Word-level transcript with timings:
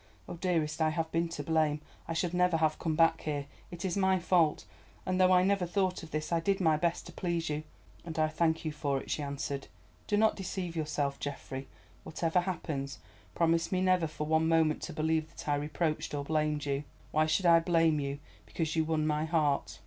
"Oh, 0.27 0.33
dearest, 0.33 0.81
I 0.81 0.89
have 0.89 1.11
been 1.11 1.29
to 1.29 1.43
blame. 1.43 1.79
I 2.07 2.13
should 2.13 2.33
never 2.33 2.57
have 2.57 2.79
come 2.79 2.95
back 2.95 3.21
here. 3.21 3.45
It 3.69 3.85
is 3.85 3.95
my 3.95 4.17
fault; 4.17 4.65
and 5.05 5.21
though 5.21 5.31
I 5.31 5.43
never 5.43 5.67
thought 5.67 6.01
of 6.01 6.09
this, 6.09 6.31
I 6.31 6.39
did 6.39 6.59
my 6.59 6.75
best 6.75 7.05
to 7.05 7.11
please 7.11 7.51
you." 7.51 7.61
"And 8.03 8.17
I 8.17 8.27
thank 8.27 8.65
you 8.65 8.71
for 8.71 8.99
it," 8.99 9.11
she 9.11 9.21
answered. 9.21 9.67
"Do 10.07 10.17
not 10.17 10.35
deceive 10.35 10.75
yourself, 10.75 11.19
Geoffrey. 11.19 11.67
Whatever 12.03 12.39
happens, 12.39 12.97
promise 13.35 13.71
me 13.71 13.79
never 13.79 14.07
for 14.07 14.25
one 14.25 14.47
moment 14.47 14.81
to 14.81 14.91
believe 14.93 15.29
that 15.29 15.47
I 15.47 15.53
reproached 15.53 16.15
or 16.15 16.23
blamed 16.23 16.65
you. 16.65 16.83
Why 17.11 17.27
should 17.27 17.45
I 17.45 17.59
blame 17.59 17.99
you 17.99 18.17
because 18.47 18.75
you 18.75 18.83
won 18.83 19.05
my 19.05 19.25
heart? 19.25 19.77